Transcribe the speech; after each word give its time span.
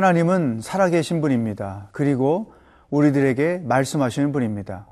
하나님은 0.00 0.60
살아계신 0.62 1.20
분입니다. 1.20 1.90
그리고 1.92 2.54
우리들에게 2.88 3.64
말씀하시는 3.66 4.32
분입니다. 4.32 4.86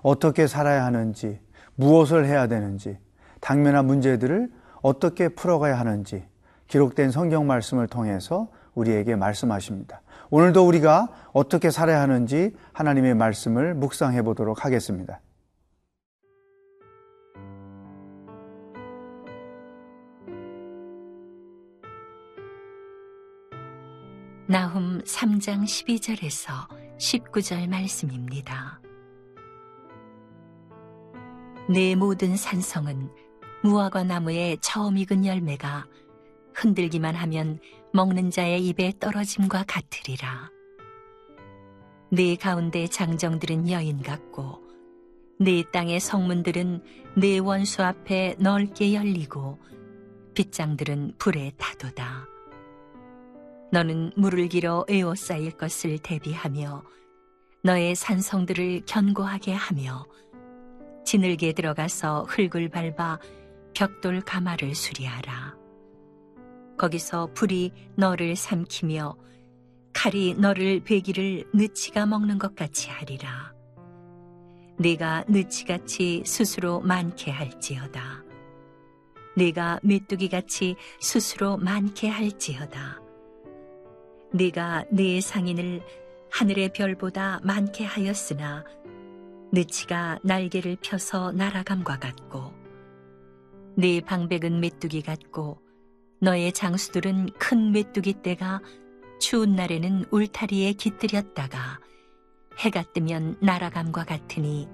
어떻게 0.00 0.46
살아야 0.46 0.86
하는지, 0.86 1.38
무엇을 1.74 2.24
해야 2.24 2.46
되는지, 2.46 2.96
당면한 3.40 3.84
문제들을 3.84 4.50
어떻게 4.80 5.28
풀어가야 5.28 5.78
하는지 5.78 6.24
기록된 6.68 7.10
성경 7.10 7.46
말씀을 7.46 7.88
통해서 7.88 8.48
우리에게 8.74 9.16
말씀하십니다. 9.16 10.00
오늘도 10.30 10.66
우리가 10.66 11.08
어떻게 11.34 11.70
살아야 11.70 12.00
하는지 12.00 12.56
하나님의 12.72 13.16
말씀을 13.16 13.74
묵상해 13.74 14.22
보도록 14.22 14.64
하겠습니다. 14.64 15.20
나훔 24.54 25.02
3장 25.02 25.64
12절에서 25.64 26.68
19절 26.96 27.68
말씀입니다. 27.68 28.80
내 31.68 31.96
모든 31.96 32.36
산성은 32.36 33.10
무화과 33.64 34.04
나무의 34.04 34.58
처음 34.60 34.96
익은 34.96 35.26
열매가 35.26 35.88
흔들기만 36.54 37.16
하면 37.16 37.58
먹는 37.92 38.30
자의 38.30 38.64
입에 38.68 38.92
떨어짐과 39.00 39.64
같으리라. 39.66 40.52
내 42.12 42.36
가운데 42.36 42.86
장정들은 42.86 43.68
여인 43.70 44.04
같고 44.04 44.62
내 45.40 45.64
땅의 45.72 45.98
성문들은 45.98 46.84
내 47.16 47.38
원수 47.38 47.82
앞에 47.82 48.36
넓게 48.38 48.94
열리고 48.94 49.58
빗장들은 50.34 51.14
불에 51.18 51.50
타도다. 51.56 52.33
너는 53.72 54.12
물을 54.16 54.48
길어 54.48 54.84
에워싸일 54.88 55.52
것을 55.52 55.98
대비하며 55.98 56.84
너의 57.62 57.94
산성들을 57.94 58.82
견고하게 58.86 59.52
하며 59.52 60.06
지늘게 61.04 61.52
들어가서 61.52 62.24
흙을 62.28 62.68
밟아 62.68 63.18
벽돌 63.74 64.20
가마를 64.20 64.74
수리하라. 64.74 65.56
거기서 66.78 67.30
불이 67.34 67.72
너를 67.96 68.36
삼키며 68.36 69.16
칼이 69.92 70.34
너를 70.34 70.80
베기를 70.80 71.44
느치가 71.54 72.04
먹는 72.06 72.38
것 72.38 72.54
같이 72.54 72.90
하리라. 72.90 73.54
네가 74.78 75.24
느치같이 75.28 76.22
스스로 76.26 76.80
많게 76.80 77.30
할지어다. 77.30 78.24
네가 79.36 79.80
메뚜기같이 79.82 80.76
스스로 81.00 81.56
많게 81.56 82.08
할지어다. 82.08 83.03
네가 84.34 84.86
네 84.90 85.20
상인을 85.20 85.80
하늘의 86.32 86.72
별보다 86.72 87.38
많게 87.44 87.84
하였으나 87.84 88.64
느치가 89.52 90.18
날개를 90.24 90.76
펴서 90.82 91.30
날아감과 91.30 92.00
같고 92.00 92.52
네 93.76 94.00
방백은 94.00 94.58
메뚜기 94.58 95.02
같고 95.02 95.60
너의 96.20 96.52
장수들은 96.52 97.34
큰 97.38 97.70
메뚜기 97.70 98.22
떼가 98.22 98.60
추운 99.20 99.54
날에는 99.54 100.06
울타리에 100.10 100.72
깃들였다가 100.72 101.78
해가 102.58 102.82
뜨면 102.92 103.36
날아감과 103.40 104.02
같으니 104.02 104.68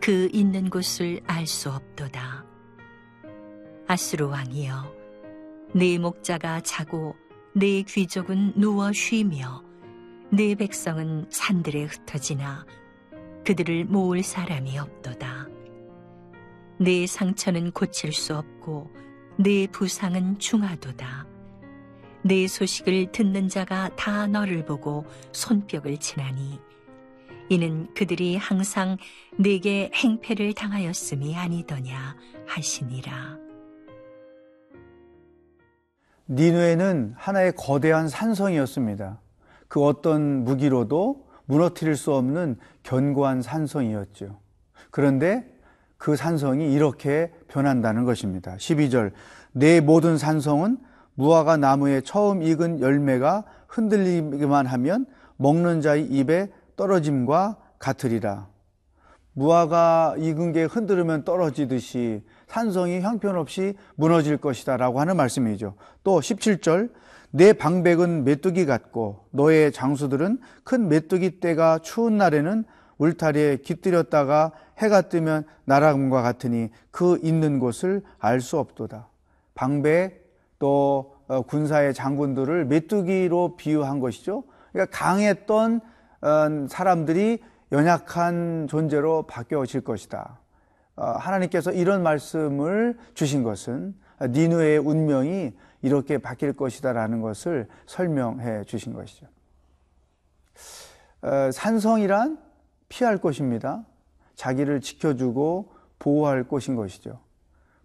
그 0.00 0.28
있는 0.32 0.70
곳을 0.70 1.20
알 1.26 1.48
수 1.48 1.70
없도다. 1.72 2.44
아수르 3.88 4.26
왕이여, 4.26 4.94
네 5.74 5.98
목자가 5.98 6.60
자고 6.60 7.16
네 7.54 7.82
귀족은 7.82 8.54
누워 8.56 8.92
쉬며 8.92 9.62
네 10.30 10.54
백성은 10.54 11.26
산들에 11.28 11.84
흩어지나 11.84 12.64
그들을 13.44 13.84
모을 13.84 14.22
사람이 14.22 14.78
없도다. 14.78 15.48
네 16.78 17.06
상처는 17.06 17.72
고칠 17.72 18.14
수 18.14 18.38
없고 18.38 18.90
네 19.36 19.66
부상은 19.66 20.38
중하도다. 20.38 21.26
네 22.22 22.48
소식을 22.48 23.12
듣는 23.12 23.50
자가 23.50 23.94
다 23.96 24.26
너를 24.26 24.64
보고 24.64 25.04
손뼉을 25.32 25.98
치나니 25.98 26.58
이는 27.50 27.92
그들이 27.92 28.36
항상 28.36 28.96
내게 29.36 29.90
행패를 29.94 30.54
당하였음이 30.54 31.36
아니더냐 31.36 32.16
하시니라. 32.46 33.51
니누에는 36.28 37.14
하나의 37.16 37.52
거대한 37.56 38.08
산성이었습니다. 38.08 39.20
그 39.68 39.84
어떤 39.84 40.44
무기로도 40.44 41.26
무너뜨릴 41.46 41.96
수 41.96 42.14
없는 42.14 42.56
견고한 42.82 43.42
산성이었죠. 43.42 44.38
그런데 44.90 45.50
그 45.98 46.16
산성이 46.16 46.72
이렇게 46.72 47.32
변한다는 47.48 48.04
것입니다. 48.04 48.56
12절. 48.56 49.12
내 49.52 49.80
모든 49.80 50.18
산성은 50.18 50.78
무화과 51.14 51.58
나무에 51.58 52.00
처음 52.00 52.42
익은 52.42 52.80
열매가 52.80 53.44
흔들리기만 53.68 54.66
하면 54.66 55.06
먹는 55.36 55.80
자의 55.80 56.04
입에 56.04 56.50
떨어짐과 56.76 57.56
같으리라. 57.78 58.51
무화과 59.34 60.16
익은 60.18 60.52
게 60.52 60.64
흔들으면 60.64 61.24
떨어지듯이 61.24 62.22
산성이 62.46 63.00
형편없이 63.00 63.74
무너질 63.94 64.36
것이다 64.36 64.76
라고 64.76 65.00
하는 65.00 65.16
말씀이죠. 65.16 65.74
또 66.04 66.20
17절 66.20 66.90
내 67.30 67.54
방백은 67.54 68.24
메뚜기 68.24 68.66
같고 68.66 69.24
너의 69.30 69.72
장수들은 69.72 70.38
큰 70.64 70.88
메뚜기 70.88 71.40
떼가 71.40 71.78
추운 71.78 72.18
날에는 72.18 72.64
울타리에 72.98 73.56
깃들였다가 73.58 74.52
해가 74.78 75.02
뜨면 75.02 75.44
날아감과 75.64 76.20
같으니 76.22 76.70
그 76.90 77.18
있는 77.22 77.58
곳을 77.58 78.02
알 78.18 78.40
수 78.40 78.58
없도다. 78.58 79.08
방백 79.54 80.22
또 80.58 81.14
어, 81.26 81.42
군사의 81.42 81.94
장군들을 81.94 82.66
메뚜기로 82.66 83.56
비유한 83.56 83.98
것이죠. 84.00 84.44
그러니까 84.72 84.96
강했던 84.96 85.80
어, 86.20 86.66
사람들이 86.68 87.38
연약한 87.72 88.66
존재로 88.68 89.22
바뀌어질 89.22 89.80
것이다. 89.80 90.38
어, 90.94 91.06
하나님께서 91.12 91.72
이런 91.72 92.02
말씀을 92.02 92.98
주신 93.14 93.42
것은 93.42 93.94
니누의 94.20 94.78
운명이 94.78 95.52
이렇게 95.80 96.18
바뀔 96.18 96.52
것이다라는 96.52 97.22
것을 97.22 97.66
설명해 97.86 98.64
주신 98.64 98.92
것이죠. 98.92 99.26
어, 101.22 101.50
산성이란 101.50 102.38
피할 102.88 103.16
것입니다. 103.16 103.84
자기를 104.34 104.82
지켜주고 104.82 105.72
보호할 105.98 106.44
것인 106.44 106.76
것이죠. 106.76 107.20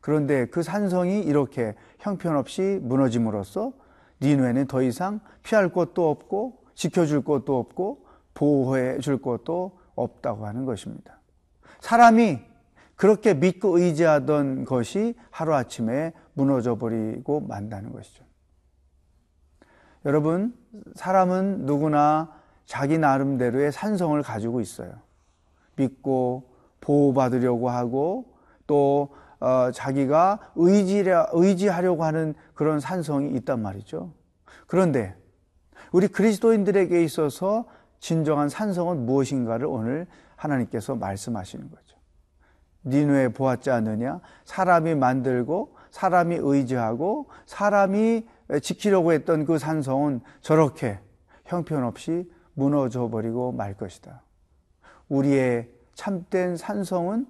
그런데 0.02 0.48
그 0.48 0.64
산성이 0.64 1.22
이렇게 1.22 1.76
형편없이 2.00 2.80
무너짐으로써 2.82 3.72
니누에는 4.22 4.68
더 4.68 4.82
이상 4.82 5.22
피할 5.44 5.70
곳도 5.70 6.10
없고 6.10 6.60
지켜줄 6.76 7.22
곳도 7.22 7.58
없고 7.58 8.07
보호해 8.38 9.00
줄 9.00 9.20
것도 9.20 9.80
없다고 9.96 10.46
하는 10.46 10.66
것입니다. 10.66 11.20
사람이 11.80 12.40
그렇게 12.96 13.34
믿고 13.34 13.80
의지하던 13.80 14.66
것이 14.66 15.16
하루아침에 15.32 16.14
무너져 16.34 16.78
버리고 16.78 17.42
만다는 17.42 17.92
것이죠. 17.92 18.24
여러분, 20.06 20.56
사람은 20.94 21.66
누구나 21.66 22.32
자기 22.66 23.00
나름대로의 23.00 23.72
산성을 23.72 24.22
가지고 24.22 24.62
있어요. 24.62 24.92
믿고 25.76 26.52
보호받으려고 26.80 27.72
하고 27.72 28.36
또 28.68 29.16
어, 29.40 29.72
자기가 29.72 30.52
의지려, 30.56 31.30
의지하려고 31.32 32.04
하는 32.04 32.36
그런 32.54 32.80
산성이 32.80 33.36
있단 33.38 33.62
말이죠. 33.62 34.14
그런데 34.68 35.16
우리 35.92 36.08
그리스도인들에게 36.08 37.04
있어서 37.04 37.66
진정한 38.00 38.50
산성은 38.50 39.06
무엇인가를 39.06 39.66
오늘 39.68 40.08
하나님께서 40.36 40.96
말씀하시는 40.96 41.70
거죠. 41.70 41.98
니누에 42.86 43.30
보았지 43.30 43.70
않느냐? 43.70 44.22
사람이 44.46 44.96
만들고 44.96 45.76
사람이 45.92 46.38
의지하고 46.40 47.28
사람이 47.46 48.28
지키려고 48.62 49.14
했던 49.14 49.46
그 49.46 49.58
산성은 49.58 50.22
저렇게 50.42 51.00
형편없이 51.46 52.32
무너져 52.54 53.10
버리고 53.10 53.52
말 53.52 53.76
것이다. 53.76 54.22
우리의 55.10 55.70
참된 55.94 56.56
산성은 56.56 57.28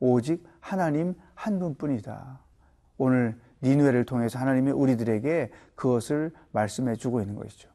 오직 0.00 0.44
하나님 0.60 1.14
한 1.34 1.58
분뿐이다. 1.58 2.40
오늘 2.96 3.38
니누에를 3.62 4.04
통해서 4.04 4.38
하나님이 4.38 4.70
우리들에게 4.70 5.50
그것을 5.74 6.32
말씀해 6.52 6.96
주고 6.96 7.20
있는 7.20 7.36
것이죠. 7.36 7.68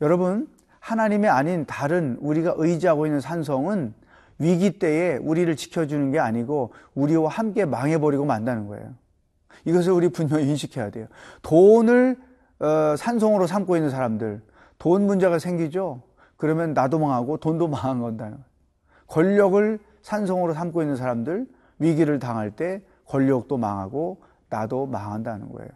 여러분, 0.00 0.48
하나님이 0.88 1.28
아닌 1.28 1.66
다른 1.66 2.16
우리가 2.18 2.54
의지하고 2.56 3.04
있는 3.04 3.20
산성은 3.20 3.92
위기 4.38 4.78
때에 4.78 5.16
우리를 5.16 5.54
지켜주는 5.54 6.10
게 6.12 6.18
아니고 6.18 6.72
우리와 6.94 7.28
함께 7.28 7.66
망해버리고 7.66 8.24
만다는 8.24 8.68
거예요. 8.68 8.94
이것을 9.66 9.92
우리 9.92 10.08
분명히 10.08 10.48
인식해야 10.48 10.88
돼요. 10.90 11.06
돈을 11.42 12.16
어, 12.60 12.96
산성으로 12.96 13.46
삼고 13.46 13.76
있는 13.76 13.90
사람들, 13.90 14.40
돈 14.78 15.04
문제가 15.04 15.38
생기죠. 15.38 16.00
그러면 16.38 16.72
나도 16.72 16.98
망하고 16.98 17.36
돈도 17.36 17.68
망한 17.68 18.00
건다는 18.00 18.32
거예요. 18.32 18.44
권력을 19.08 19.78
산성으로 20.00 20.54
삼고 20.54 20.80
있는 20.80 20.96
사람들 20.96 21.46
위기를 21.78 22.18
당할 22.18 22.50
때 22.50 22.80
권력도 23.04 23.58
망하고 23.58 24.22
나도 24.48 24.86
망한다는 24.86 25.52
거예요. 25.52 25.68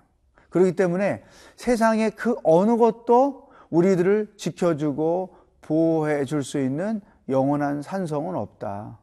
그렇기 0.48 0.74
때문에 0.74 1.22
세상의 1.56 2.12
그 2.12 2.34
어느 2.44 2.78
것도 2.78 3.51
우리들을 3.72 4.34
지켜주고 4.36 5.34
보호해 5.62 6.24
줄 6.24 6.44
수 6.44 6.60
있는 6.60 7.00
영원한 7.28 7.82
산성은 7.82 8.36
없다. 8.36 8.98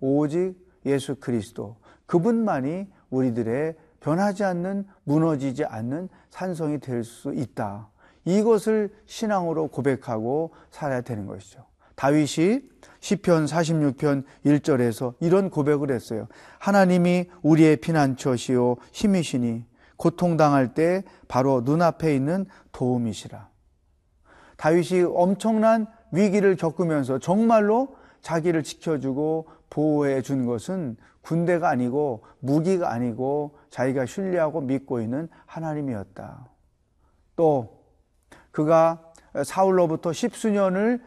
오직 0.00 0.54
예수 0.86 1.16
그리스도 1.16 1.76
그분만이 2.06 2.86
우리들의 3.10 3.74
변하지 4.00 4.44
않는 4.44 4.86
무너지지 5.04 5.64
않는 5.64 6.08
산성이 6.30 6.78
될 6.78 7.04
수 7.04 7.32
있다. 7.34 7.88
이것을 8.24 8.90
신앙으로 9.06 9.68
고백하고 9.68 10.52
살아야 10.70 11.00
되는 11.00 11.26
것이죠. 11.26 11.64
다윗이 11.96 12.62
시편 13.00 13.46
46편 13.46 14.24
1절에서 14.44 15.14
이런 15.20 15.50
고백을 15.50 15.90
했어요. 15.90 16.28
하나님이 16.58 17.26
우리의 17.42 17.76
피난처시요 17.76 18.76
힘이시니 18.92 19.64
고통당할 19.96 20.74
때 20.74 21.04
바로 21.28 21.60
눈앞에 21.62 22.14
있는 22.14 22.46
도움이시라. 22.72 23.49
다윗이 24.60 25.04
엄청난 25.14 25.86
위기를 26.12 26.54
겪으면서 26.54 27.18
정말로 27.18 27.96
자기를 28.20 28.62
지켜주고 28.62 29.46
보호해 29.70 30.20
준 30.20 30.44
것은 30.44 30.98
군대가 31.22 31.70
아니고 31.70 32.24
무기가 32.40 32.92
아니고 32.92 33.56
자기가 33.70 34.04
신뢰하고 34.04 34.60
믿고 34.60 35.00
있는 35.00 35.30
하나님이었다. 35.46 36.44
또 37.36 37.84
그가 38.50 39.02
사울로부터 39.42 40.12
십수년을 40.12 41.00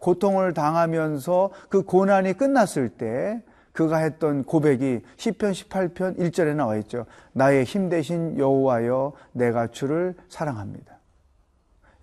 고통을 0.00 0.52
당하면서 0.52 1.50
그 1.68 1.84
고난이 1.84 2.32
끝났을 2.32 2.88
때 2.88 3.44
그가 3.74 3.98
했던 3.98 4.42
고백이 4.42 5.02
시편 5.16 5.52
18편 5.52 6.18
1절에 6.18 6.56
나와 6.56 6.74
있죠. 6.78 7.06
나의 7.32 7.62
힘 7.62 7.88
대신 7.88 8.36
여호와여 8.36 9.12
내가 9.30 9.68
주를 9.68 10.16
사랑합니다. 10.28 10.95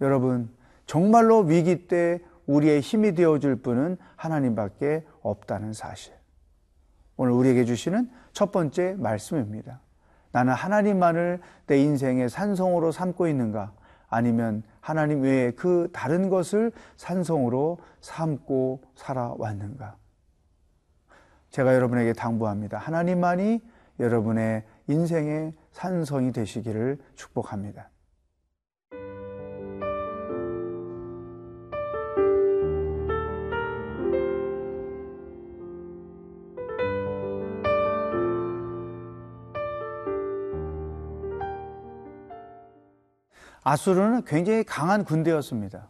여러분 0.01 0.49
정말로 0.85 1.39
위기 1.39 1.87
때 1.87 2.19
우리의 2.45 2.81
힘이 2.81 3.13
되어 3.13 3.39
줄 3.39 3.55
분은 3.55 3.97
하나님밖에 4.15 5.05
없다는 5.21 5.73
사실. 5.73 6.13
오늘 7.15 7.33
우리에게 7.33 7.65
주시는 7.65 8.09
첫 8.33 8.51
번째 8.51 8.95
말씀입니다. 8.97 9.79
나는 10.31 10.53
하나님만을 10.53 11.39
내 11.67 11.77
인생의 11.77 12.29
산성으로 12.29 12.91
삼고 12.91 13.27
있는가? 13.27 13.71
아니면 14.09 14.63
하나님 14.79 15.21
외에 15.21 15.51
그 15.51 15.89
다른 15.93 16.29
것을 16.29 16.71
산성으로 16.97 17.77
삼고 18.01 18.81
살아왔는가? 18.95 19.95
제가 21.51 21.75
여러분에게 21.75 22.13
당부합니다. 22.13 22.79
하나님만이 22.79 23.61
여러분의 23.99 24.63
인생의 24.87 25.53
산성이 25.71 26.31
되시기를 26.31 26.97
축복합니다. 27.15 27.89
아수르는 43.63 44.25
굉장히 44.25 44.63
강한 44.63 45.03
군대였습니다. 45.03 45.87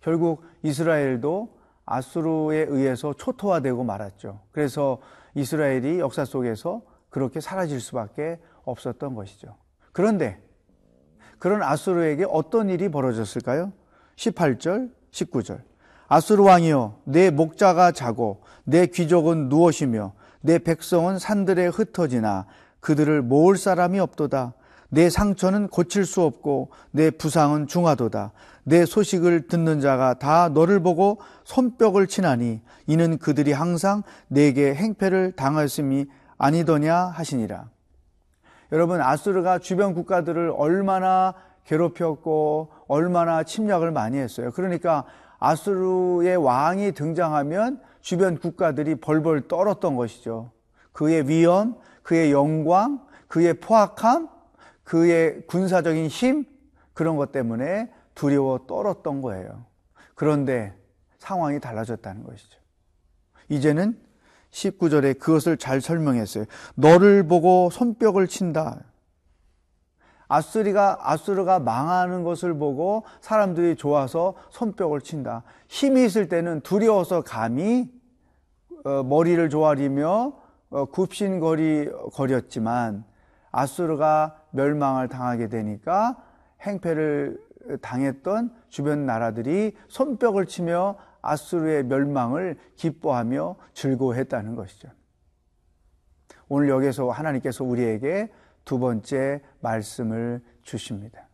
결국 0.00 0.44
이스라엘도 0.62 1.56
아수르에 1.86 2.66
의해서 2.68 3.14
초토화되고 3.14 3.84
말았죠. 3.84 4.40
그래서 4.52 4.98
이스라엘이 5.34 5.98
역사 5.98 6.24
속에서 6.24 6.82
그렇게 7.10 7.40
사라질 7.40 7.80
수밖에 7.80 8.40
없었던 8.64 9.14
것이죠. 9.14 9.56
그런데 9.92 10.40
그런 11.38 11.62
아수르에게 11.62 12.26
어떤 12.28 12.68
일이 12.70 12.88
벌어졌을까요? 12.88 13.72
18절, 14.16 14.90
19절. 15.10 15.60
아수르 16.08 16.42
왕이여, 16.42 17.00
내 17.04 17.30
목자가 17.30 17.92
자고 17.92 18.42
내 18.64 18.86
귀족은 18.86 19.48
누워쉬며 19.48 20.12
내 20.40 20.58
백성은 20.58 21.18
산들에 21.18 21.66
흩어지나 21.68 22.46
그들을 22.80 23.22
모을 23.22 23.56
사람이 23.56 23.98
없도다. 23.98 24.54
내 24.88 25.10
상처는 25.10 25.68
고칠 25.68 26.04
수 26.04 26.22
없고 26.22 26.70
내 26.90 27.10
부상은 27.10 27.66
중하도다. 27.66 28.32
내 28.64 28.86
소식을 28.86 29.48
듣는 29.48 29.80
자가 29.80 30.14
다 30.14 30.48
너를 30.48 30.80
보고 30.80 31.20
손뼉을 31.44 32.06
치나니 32.06 32.60
이는 32.86 33.18
그들이 33.18 33.52
항상 33.52 34.02
내게 34.28 34.74
행패를 34.74 35.32
당하였음이 35.32 36.06
아니더냐 36.38 36.96
하시니라. 36.96 37.66
여러분 38.72 39.00
아수르가 39.00 39.58
주변 39.58 39.94
국가들을 39.94 40.52
얼마나 40.56 41.34
괴롭혔고 41.66 42.70
얼마나 42.88 43.42
침략을 43.42 43.90
많이 43.90 44.18
했어요. 44.18 44.50
그러니까 44.52 45.04
아수르의 45.38 46.36
왕이 46.36 46.92
등장하면 46.92 47.80
주변 48.00 48.38
국가들이 48.38 48.96
벌벌 48.96 49.48
떨었던 49.48 49.96
것이죠. 49.96 50.50
그의 50.92 51.28
위엄, 51.28 51.76
그의 52.02 52.32
영광, 52.32 53.00
그의 53.28 53.54
포악함, 53.54 54.28
그의 54.84 55.46
군사적인 55.46 56.06
힘 56.06 56.44
그런 56.92 57.16
것 57.16 57.32
때문에 57.32 57.90
두려워 58.14 58.66
떨었던 58.66 59.22
거예요. 59.22 59.64
그런데 60.14 60.74
상황이 61.18 61.58
달라졌다는 61.58 62.22
것이죠. 62.22 62.58
이제는 63.48 63.98
19절에 64.50 65.18
그것을 65.18 65.56
잘 65.56 65.80
설명했어요. 65.80 66.44
너를 66.76 67.26
보고 67.26 67.70
손뼉을 67.70 68.28
친다. 68.28 68.84
아수리가 70.28 70.98
아수르가 71.02 71.58
망하는 71.58 72.22
것을 72.22 72.56
보고 72.56 73.04
사람들이 73.20 73.76
좋아서 73.76 74.34
손뼉을 74.50 75.00
친다. 75.00 75.42
힘이 75.68 76.04
있을 76.04 76.28
때는 76.28 76.60
두려워서 76.60 77.22
감히 77.22 77.90
어, 78.84 79.02
머리를 79.02 79.48
조아리며 79.50 80.32
어, 80.70 80.84
굽신거리 80.86 81.90
거렸지만 82.12 83.04
아수르가 83.50 84.43
멸망을 84.54 85.08
당하게 85.08 85.48
되니까 85.48 86.16
행패를 86.62 87.38
당했던 87.82 88.54
주변 88.68 89.04
나라들이 89.04 89.76
손뼉을 89.88 90.46
치며 90.46 90.96
아수르의 91.22 91.84
멸망을 91.84 92.56
기뻐하며 92.76 93.56
즐거워했다는 93.74 94.54
것이죠. 94.54 94.88
오늘 96.48 96.68
여기서 96.68 97.10
하나님께서 97.10 97.64
우리에게 97.64 98.30
두 98.64 98.78
번째 98.78 99.42
말씀을 99.60 100.42
주십니다. 100.62 101.26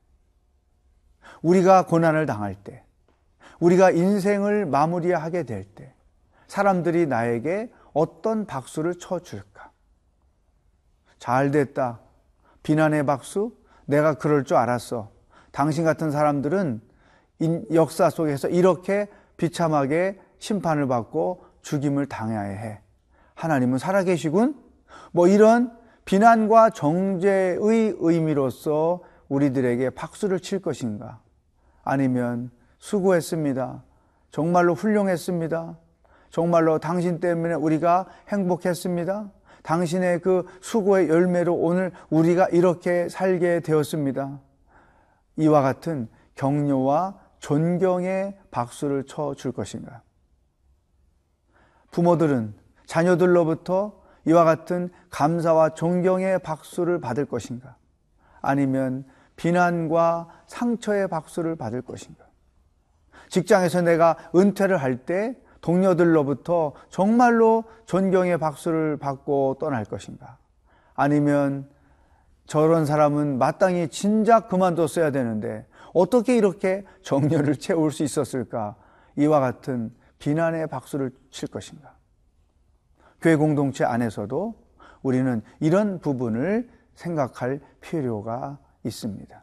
우리가 1.43 1.87
고난을 1.87 2.27
당할 2.27 2.55
때, 2.55 2.85
우리가 3.59 3.91
인생을 3.91 4.67
마무리하게 4.67 5.43
될 5.45 5.65
때, 5.65 5.93
사람들이 6.47 7.07
나에게 7.07 7.73
어떤 7.93 8.47
박수를 8.47 8.99
쳐줄까? 8.99 9.71
잘 11.19 11.51
됐다. 11.51 12.01
비난의 12.63 13.07
박수? 13.07 13.53
내가 13.87 14.15
그럴 14.15 14.45
줄 14.45 14.57
알았어. 14.57 15.11
당신 15.51 15.85
같은 15.85 16.11
사람들은 16.11 16.81
역사 17.73 18.11
속에서 18.11 18.49
이렇게 18.49 19.09
비참하게 19.37 20.21
심판을 20.39 20.87
받고 20.87 21.45
죽임을 21.63 22.07
당해야 22.07 22.41
해. 22.41 22.81
하나님은 23.35 23.79
살아계시군? 23.79 24.55
뭐 25.13 25.27
이런 25.27 25.77
비난과 26.05 26.71
정죄의 26.71 27.59
의미로서 27.99 29.01
우리들에게 29.29 29.91
박수를 29.91 30.41
칠 30.41 30.61
것인가? 30.61 31.21
아니면 31.83 32.51
수고했습니다. 32.79 33.83
정말로 34.31 34.75
훌륭했습니다. 34.75 35.77
정말로 36.31 36.79
당신 36.79 37.21
때문에 37.21 37.55
우리가 37.55 38.07
행복했습니다. 38.29 39.31
당신의 39.63 40.21
그 40.21 40.47
수고의 40.61 41.09
열매로 41.09 41.55
오늘 41.55 41.93
우리가 42.11 42.49
이렇게 42.49 43.09
살게 43.09 43.61
되었습니다. 43.61 44.41
이와 45.37 45.63
같은 45.63 46.09
격려와 46.35 47.19
존경의 47.39 48.39
박수를 48.51 49.05
쳐 49.07 49.35
줄 49.35 49.53
것인가? 49.53 50.03
부모들은 51.91 52.55
자녀들로부터 52.87 54.01
이와 54.27 54.45
같은 54.45 54.91
감사와 55.11 55.71
존경의 55.71 56.41
박수를 56.41 57.01
받을 57.01 57.25
것인가? 57.25 57.77
아니면 58.43 59.05
비난과 59.37 60.29
상처의 60.47 61.09
박수를 61.09 61.57
받을 61.57 61.83
것인가? 61.83 62.25
직장에서 63.29 63.81
내가 63.83 64.17
은퇴를 64.35 64.77
할 64.77 65.05
때 65.05 65.37
동료들로부터 65.61 66.73
정말로 66.89 67.65
존경의 67.87 68.39
박수를 68.39 68.97
받고 68.97 69.59
떠날 69.61 69.85
것인가? 69.85 70.39
아니면 70.95 71.69
저런 72.47 72.87
사람은 72.87 73.39
마땅히 73.39 73.89
진작 73.89 74.49
그만뒀어야 74.49 75.11
되는데 75.11 75.67
어떻게 75.95 76.37
이렇게 76.37 76.85
정열을 77.03 77.57
채울 77.57 77.93
수 77.93 78.03
있었을까? 78.03 78.77
이와 79.17 79.41
같은 79.41 79.93
비난의 80.19 80.67
박수를 80.69 81.13
칠 81.31 81.49
것인가? 81.49 81.95
교회 83.21 83.37
공동체 83.37 83.85
안에서도 83.85 84.55
우리는 85.03 85.43
이런 85.61 86.01
부분을 86.01 86.71
생각할 86.95 87.61
필요가 87.81 88.59
있습니다. 88.85 89.43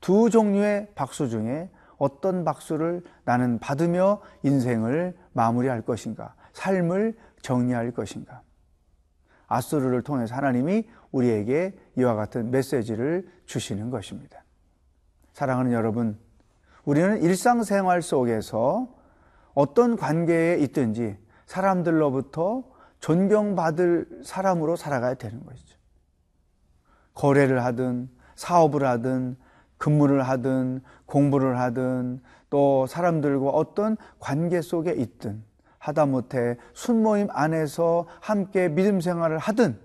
두 0.00 0.30
종류의 0.30 0.88
박수 0.94 1.28
중에 1.28 1.70
어떤 2.04 2.44
박수를 2.44 3.02
나는 3.24 3.58
받으며 3.58 4.20
인생을 4.42 5.16
마무리할 5.32 5.80
것인가? 5.80 6.34
삶을 6.52 7.16
정리할 7.40 7.92
것인가? 7.92 8.42
아수르를 9.46 10.02
통해서 10.02 10.34
하나님이 10.34 10.86
우리에게 11.12 11.74
이와 11.96 12.14
같은 12.14 12.50
메시지를 12.50 13.26
주시는 13.46 13.88
것입니다. 13.88 14.44
사랑하는 15.32 15.72
여러분, 15.72 16.18
우리는 16.84 17.22
일상생활 17.22 18.02
속에서 18.02 18.88
어떤 19.54 19.96
관계에 19.96 20.58
있든지 20.58 21.16
사람들로부터 21.46 22.64
존경받을 23.00 24.20
사람으로 24.24 24.76
살아가야 24.76 25.14
되는 25.14 25.42
것이죠. 25.46 25.78
거래를 27.14 27.64
하든 27.64 28.10
사업을 28.36 28.84
하든 28.86 29.36
근무를 29.84 30.22
하든 30.22 30.80
공부를 31.04 31.58
하든 31.60 32.22
또 32.48 32.86
사람들과 32.86 33.50
어떤 33.50 33.98
관계 34.18 34.62
속에 34.62 34.92
있든 34.92 35.44
하다못해 35.78 36.56
순모임 36.72 37.28
안에서 37.30 38.06
함께 38.18 38.68
믿음 38.68 39.02
생활을 39.02 39.36
하든 39.36 39.78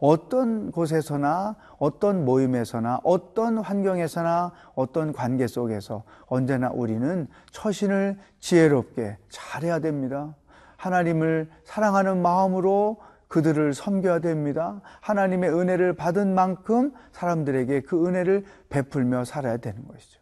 어떤 0.00 0.72
곳에서나 0.72 1.54
어떤 1.78 2.24
모임에서나 2.24 2.98
어떤 3.04 3.58
환경에서나 3.58 4.50
어떤 4.74 5.12
관계 5.12 5.46
속에서 5.46 6.02
언제나 6.26 6.70
우리는 6.70 7.28
처신을 7.52 8.18
지혜롭게 8.40 9.16
잘해야 9.28 9.78
됩니다. 9.78 10.34
하나님을 10.76 11.48
사랑하는 11.62 12.20
마음으로 12.20 12.96
그들을 13.28 13.74
섬겨야 13.74 14.20
됩니다. 14.20 14.80
하나님의 15.00 15.52
은혜를 15.52 15.94
받은 15.94 16.34
만큼 16.34 16.92
사람들에게 17.12 17.82
그 17.82 18.06
은혜를 18.06 18.44
베풀며 18.68 19.24
살아야 19.24 19.56
되는 19.56 19.86
것이죠. 19.86 20.20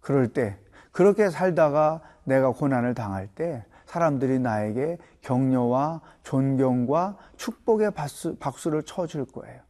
그럴 0.00 0.28
때, 0.32 0.58
그렇게 0.90 1.30
살다가 1.30 2.02
내가 2.24 2.50
고난을 2.50 2.94
당할 2.94 3.28
때 3.28 3.64
사람들이 3.86 4.38
나에게 4.38 4.98
격려와 5.20 6.00
존경과 6.22 7.18
축복의 7.36 7.92
박수, 7.92 8.36
박수를 8.36 8.82
쳐줄 8.84 9.26
거예요. 9.26 9.60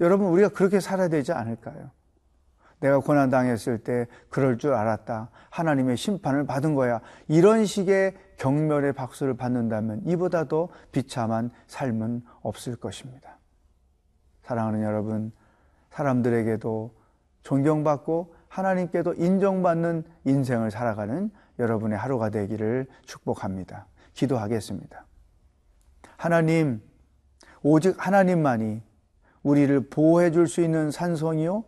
여러분, 0.00 0.28
우리가 0.28 0.48
그렇게 0.50 0.80
살아야 0.80 1.08
되지 1.08 1.32
않을까요? 1.32 1.90
내가 2.80 2.98
고난당했을 2.98 3.78
때 3.78 4.06
그럴 4.28 4.58
줄 4.58 4.74
알았다. 4.74 5.30
하나님의 5.50 5.96
심판을 5.96 6.46
받은 6.46 6.74
거야. 6.74 7.00
이런 7.28 7.66
식의 7.66 8.14
경멸의 8.38 8.94
박수를 8.94 9.34
받는다면 9.34 10.02
이보다 10.06 10.48
더 10.48 10.68
비참한 10.92 11.50
삶은 11.66 12.22
없을 12.42 12.76
것입니다. 12.76 13.38
사랑하는 14.42 14.82
여러분, 14.82 15.32
사람들에게도 15.90 16.94
존경받고 17.42 18.34
하나님께도 18.48 19.14
인정받는 19.14 20.04
인생을 20.24 20.70
살아가는 20.70 21.30
여러분의 21.58 21.98
하루가 21.98 22.30
되기를 22.30 22.86
축복합니다. 23.04 23.86
기도하겠습니다. 24.14 25.06
하나님, 26.16 26.82
오직 27.62 27.94
하나님만이 28.04 28.82
우리를 29.42 29.88
보호해 29.88 30.30
줄 30.30 30.46
수 30.46 30.62
있는 30.62 30.90
산성이요, 30.90 31.64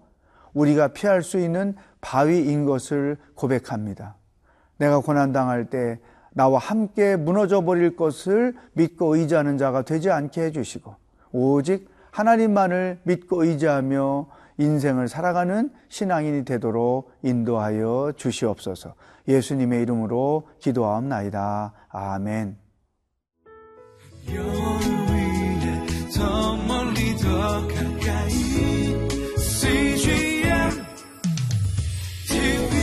우리가 0.54 0.88
피할 0.88 1.22
수 1.22 1.38
있는 1.38 1.74
바위인 2.00 2.64
것을 2.64 3.16
고백합니다. 3.34 4.16
내가 4.78 5.00
고난당할 5.00 5.66
때 5.70 5.98
나와 6.32 6.58
함께 6.58 7.16
무너져 7.16 7.62
버릴 7.62 7.96
것을 7.96 8.54
믿고 8.72 9.16
의지하는 9.16 9.58
자가 9.58 9.82
되지 9.82 10.10
않게 10.10 10.42
해주시고, 10.42 10.94
오직 11.32 11.88
하나님만을 12.10 13.00
믿고 13.04 13.44
의지하며 13.44 14.26
인생을 14.58 15.08
살아가는 15.08 15.70
신앙인이 15.88 16.44
되도록 16.44 17.10
인도하여 17.22 18.12
주시옵소서. 18.16 18.94
예수님의 19.28 19.82
이름으로 19.82 20.48
기도하옵나이다. 20.58 21.72
아멘. 21.88 22.56
저 26.10 26.56
멀리 26.68 27.16
더 27.16 27.66
가까이 27.68 29.11
You. 32.42 32.81